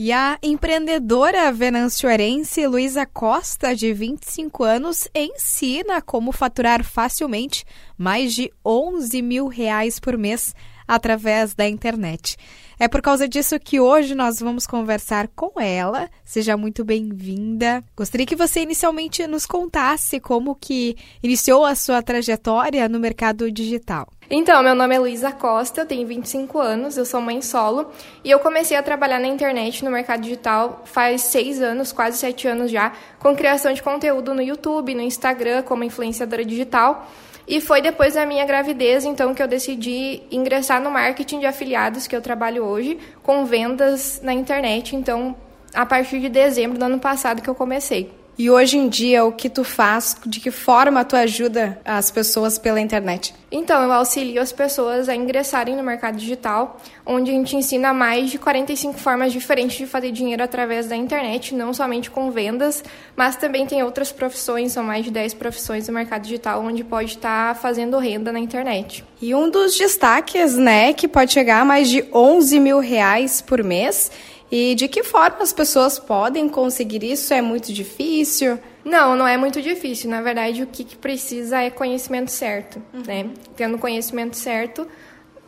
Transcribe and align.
E 0.00 0.12
a 0.12 0.38
empreendedora 0.40 1.50
venanciorense 1.50 2.64
Luísa 2.68 3.04
Costa, 3.04 3.74
de 3.74 3.92
25 3.92 4.62
anos, 4.62 5.08
ensina 5.12 6.00
como 6.00 6.30
faturar 6.30 6.84
facilmente 6.84 7.64
mais 7.96 8.32
de 8.32 8.48
11 8.64 9.20
mil 9.20 9.48
reais 9.48 9.98
por 9.98 10.16
mês 10.16 10.54
através 10.88 11.54
da 11.54 11.68
internet. 11.68 12.36
É 12.80 12.86
por 12.86 13.02
causa 13.02 13.28
disso 13.28 13.58
que 13.58 13.80
hoje 13.80 14.14
nós 14.14 14.38
vamos 14.38 14.64
conversar 14.64 15.26
com 15.34 15.60
ela. 15.60 16.08
Seja 16.24 16.56
muito 16.56 16.84
bem-vinda. 16.84 17.82
Gostaria 17.96 18.24
que 18.24 18.36
você 18.36 18.60
inicialmente 18.60 19.26
nos 19.26 19.44
contasse 19.44 20.20
como 20.20 20.54
que 20.54 20.96
iniciou 21.20 21.64
a 21.64 21.74
sua 21.74 22.00
trajetória 22.02 22.88
no 22.88 23.00
mercado 23.00 23.50
digital. 23.50 24.06
Então, 24.30 24.62
meu 24.62 24.74
nome 24.74 24.94
é 24.94 24.98
Luísa 24.98 25.32
Costa, 25.32 25.80
eu 25.80 25.86
tenho 25.86 26.06
25 26.06 26.58
anos, 26.58 26.98
eu 26.98 27.06
sou 27.06 27.20
mãe 27.20 27.40
solo 27.40 27.90
e 28.22 28.30
eu 28.30 28.38
comecei 28.38 28.76
a 28.76 28.82
trabalhar 28.82 29.18
na 29.18 29.26
internet, 29.26 29.82
no 29.82 29.90
mercado 29.90 30.20
digital, 30.20 30.82
faz 30.84 31.22
seis 31.22 31.62
anos, 31.62 31.92
quase 31.92 32.18
sete 32.18 32.46
anos 32.46 32.70
já, 32.70 32.92
com 33.18 33.34
criação 33.34 33.72
de 33.72 33.82
conteúdo 33.82 34.34
no 34.34 34.42
YouTube, 34.42 34.94
no 34.94 35.00
Instagram, 35.00 35.62
como 35.62 35.82
influenciadora 35.82 36.44
digital. 36.44 37.08
E 37.48 37.62
foi 37.62 37.80
depois 37.80 38.12
da 38.12 38.26
minha 38.26 38.44
gravidez, 38.44 39.06
então, 39.06 39.34
que 39.34 39.42
eu 39.42 39.48
decidi 39.48 40.22
ingressar 40.30 40.82
no 40.82 40.90
marketing 40.90 41.40
de 41.40 41.46
afiliados 41.46 42.06
que 42.06 42.14
eu 42.14 42.20
trabalho 42.20 42.62
hoje, 42.62 42.98
com 43.22 43.46
vendas 43.46 44.20
na 44.22 44.34
internet. 44.34 44.94
Então, 44.94 45.34
a 45.72 45.86
partir 45.86 46.20
de 46.20 46.28
dezembro 46.28 46.78
do 46.78 46.84
ano 46.84 46.98
passado 46.98 47.40
que 47.40 47.48
eu 47.48 47.54
comecei. 47.54 48.17
E 48.38 48.48
hoje 48.48 48.78
em 48.78 48.88
dia, 48.88 49.24
o 49.24 49.32
que 49.32 49.50
tu 49.50 49.64
faz? 49.64 50.16
De 50.24 50.38
que 50.38 50.52
forma 50.52 51.04
tu 51.04 51.16
ajuda 51.16 51.80
as 51.84 52.08
pessoas 52.08 52.56
pela 52.56 52.80
internet? 52.80 53.34
Então, 53.50 53.82
eu 53.82 53.92
auxilio 53.92 54.40
as 54.40 54.52
pessoas 54.52 55.08
a 55.08 55.16
ingressarem 55.16 55.74
no 55.74 55.82
mercado 55.82 56.16
digital, 56.16 56.80
onde 57.04 57.32
a 57.32 57.34
gente 57.34 57.56
ensina 57.56 57.92
mais 57.92 58.30
de 58.30 58.38
45 58.38 58.96
formas 58.96 59.32
diferentes 59.32 59.76
de 59.76 59.86
fazer 59.86 60.12
dinheiro 60.12 60.40
através 60.40 60.86
da 60.86 60.94
internet, 60.94 61.52
não 61.52 61.74
somente 61.74 62.12
com 62.12 62.30
vendas, 62.30 62.84
mas 63.16 63.34
também 63.34 63.66
tem 63.66 63.82
outras 63.82 64.12
profissões, 64.12 64.70
são 64.70 64.84
mais 64.84 65.04
de 65.04 65.10
10 65.10 65.34
profissões 65.34 65.88
no 65.88 65.94
mercado 65.94 66.22
digital, 66.22 66.62
onde 66.62 66.84
pode 66.84 67.14
estar 67.14 67.56
fazendo 67.56 67.98
renda 67.98 68.30
na 68.30 68.38
internet. 68.38 69.04
E 69.20 69.34
um 69.34 69.50
dos 69.50 69.76
destaques, 69.76 70.56
né, 70.56 70.92
que 70.92 71.08
pode 71.08 71.32
chegar 71.32 71.62
a 71.62 71.64
mais 71.64 71.88
de 71.88 72.04
11 72.14 72.60
mil 72.60 72.78
reais 72.78 73.40
por 73.40 73.64
mês 73.64 74.12
e 74.50 74.74
de 74.74 74.88
que 74.88 75.02
forma 75.02 75.42
as 75.42 75.52
pessoas 75.52 75.98
podem 75.98 76.48
conseguir 76.48 77.02
isso? 77.02 77.34
É 77.34 77.42
muito 77.42 77.72
difícil? 77.72 78.58
Não, 78.84 79.14
não 79.14 79.26
é 79.26 79.36
muito 79.36 79.60
difícil. 79.60 80.08
Na 80.08 80.22
verdade, 80.22 80.62
o 80.62 80.66
que, 80.66 80.84
que 80.84 80.96
precisa 80.96 81.60
é 81.60 81.70
conhecimento 81.70 82.30
certo, 82.30 82.82
uhum. 82.92 83.02
né? 83.06 83.30
Tendo 83.54 83.78
conhecimento 83.78 84.36
certo, 84.36 84.86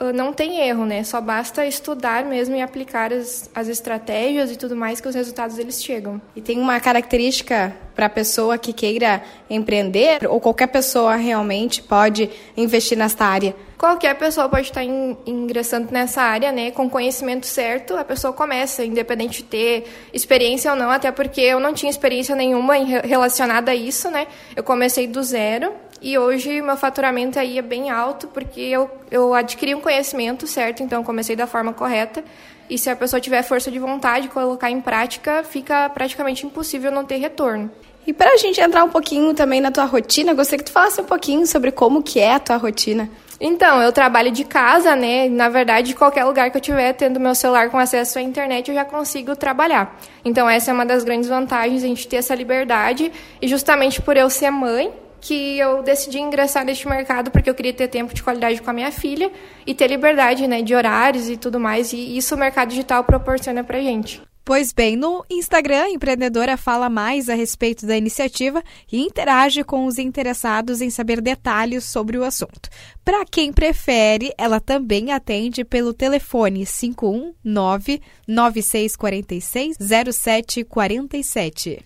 ah, 0.00 0.12
não 0.12 0.32
tem 0.32 0.60
erro, 0.60 0.86
né? 0.86 1.04
Só 1.04 1.20
basta 1.20 1.66
estudar 1.66 2.24
mesmo 2.24 2.56
e 2.56 2.62
aplicar 2.62 3.12
as, 3.12 3.50
as 3.54 3.68
estratégias 3.68 4.50
e 4.50 4.56
tudo 4.56 4.74
mais 4.74 4.98
que 4.98 5.06
os 5.06 5.14
resultados 5.14 5.58
eles 5.58 5.82
chegam. 5.82 6.20
E 6.34 6.40
tem 6.40 6.58
uma 6.58 6.80
característica 6.80 7.76
para 7.94 8.06
a 8.06 8.10
pessoa 8.10 8.56
que 8.56 8.72
queira 8.72 9.22
empreender 9.48 10.26
ou 10.26 10.40
qualquer 10.40 10.68
pessoa 10.68 11.16
realmente 11.16 11.82
pode 11.82 12.30
investir 12.56 12.96
nesta 12.96 13.26
área? 13.26 13.54
Qualquer 13.80 14.14
pessoa 14.18 14.46
pode 14.46 14.66
estar 14.66 14.84
in, 14.84 15.16
ingressando 15.24 15.90
nessa 15.90 16.20
área, 16.20 16.52
né? 16.52 16.70
Com 16.70 16.86
conhecimento 16.90 17.46
certo, 17.46 17.96
a 17.96 18.04
pessoa 18.04 18.30
começa, 18.30 18.84
independente 18.84 19.38
de 19.38 19.44
ter 19.44 19.86
experiência 20.12 20.70
ou 20.70 20.76
não, 20.76 20.90
até 20.90 21.10
porque 21.10 21.40
eu 21.40 21.58
não 21.58 21.72
tinha 21.72 21.88
experiência 21.88 22.36
nenhuma 22.36 22.74
relacionada 22.74 23.70
a 23.70 23.74
isso, 23.74 24.10
né? 24.10 24.26
Eu 24.54 24.62
comecei 24.62 25.06
do 25.06 25.22
zero 25.22 25.72
e 26.02 26.18
hoje 26.18 26.60
meu 26.60 26.76
faturamento 26.76 27.38
aí 27.38 27.56
é 27.56 27.62
bem 27.62 27.88
alto 27.88 28.26
porque 28.28 28.60
eu, 28.60 28.90
eu 29.10 29.32
adquiri 29.32 29.74
um 29.74 29.80
conhecimento 29.80 30.46
certo, 30.46 30.82
então 30.82 31.02
comecei 31.02 31.34
da 31.34 31.46
forma 31.46 31.72
correta. 31.72 32.22
E 32.68 32.76
se 32.76 32.90
a 32.90 32.94
pessoa 32.94 33.18
tiver 33.18 33.42
força 33.42 33.70
de 33.70 33.78
vontade, 33.78 34.28
colocar 34.28 34.70
em 34.70 34.82
prática, 34.82 35.42
fica 35.42 35.88
praticamente 35.88 36.44
impossível 36.44 36.92
não 36.92 37.06
ter 37.06 37.16
retorno. 37.16 37.70
E 38.06 38.12
para 38.12 38.34
a 38.34 38.36
gente 38.36 38.60
entrar 38.60 38.84
um 38.84 38.90
pouquinho 38.90 39.32
também 39.32 39.58
na 39.58 39.70
tua 39.70 39.86
rotina, 39.86 40.34
gostaria 40.34 40.58
que 40.58 40.70
tu 40.70 40.72
falasse 40.72 41.00
um 41.00 41.04
pouquinho 41.04 41.46
sobre 41.46 41.72
como 41.72 42.02
que 42.02 42.20
é 42.20 42.34
a 42.34 42.38
tua 42.38 42.58
rotina. 42.58 43.08
Então, 43.40 43.80
eu 43.80 43.90
trabalho 43.90 44.30
de 44.30 44.44
casa, 44.44 44.94
né? 44.94 45.26
Na 45.28 45.48
verdade, 45.48 45.94
qualquer 45.94 46.24
lugar 46.24 46.50
que 46.50 46.58
eu 46.58 46.60
tiver 46.60 46.92
tendo 46.92 47.18
meu 47.18 47.34
celular 47.34 47.70
com 47.70 47.78
acesso 47.78 48.18
à 48.18 48.22
internet, 48.22 48.68
eu 48.68 48.74
já 48.74 48.84
consigo 48.84 49.34
trabalhar. 49.34 49.98
Então, 50.22 50.48
essa 50.48 50.70
é 50.70 50.74
uma 50.74 50.84
das 50.84 51.04
grandes 51.04 51.26
vantagens, 51.26 51.82
a 51.82 51.86
gente 51.86 52.06
ter 52.06 52.16
essa 52.16 52.34
liberdade. 52.34 53.10
E 53.40 53.48
justamente 53.48 54.02
por 54.02 54.14
eu 54.14 54.28
ser 54.28 54.50
mãe, 54.50 54.92
que 55.20 55.58
eu 55.58 55.82
decidi 55.82 56.18
ingressar 56.18 56.64
neste 56.64 56.88
mercado 56.88 57.30
porque 57.30 57.48
eu 57.48 57.54
queria 57.54 57.72
ter 57.72 57.88
tempo 57.88 58.14
de 58.14 58.22
qualidade 58.22 58.60
com 58.60 58.70
a 58.70 58.72
minha 58.72 58.90
filha 58.90 59.30
e 59.66 59.74
ter 59.74 59.86
liberdade, 59.86 60.46
né, 60.46 60.62
de 60.62 60.74
horários 60.74 61.28
e 61.28 61.36
tudo 61.36 61.60
mais. 61.60 61.92
E 61.92 62.16
isso 62.16 62.34
o 62.34 62.38
mercado 62.38 62.68
digital 62.68 63.04
proporciona 63.04 63.62
pra 63.62 63.80
gente. 63.80 64.22
Pois 64.44 64.72
bem, 64.72 64.96
no 64.96 65.24
Instagram, 65.30 65.84
a 65.84 65.90
empreendedora 65.90 66.56
fala 66.56 66.88
mais 66.88 67.28
a 67.28 67.34
respeito 67.34 67.86
da 67.86 67.96
iniciativa 67.96 68.62
e 68.90 69.00
interage 69.00 69.62
com 69.62 69.86
os 69.86 69.98
interessados 69.98 70.80
em 70.80 70.90
saber 70.90 71.20
detalhes 71.20 71.84
sobre 71.84 72.18
o 72.18 72.24
assunto. 72.24 72.68
Para 73.04 73.24
quem 73.24 73.52
prefere, 73.52 74.32
ela 74.36 74.58
também 74.58 75.12
atende 75.12 75.64
pelo 75.64 75.92
telefone 75.92 76.66
519 76.66 78.00
9646 78.26 79.76
0747. 79.78 81.84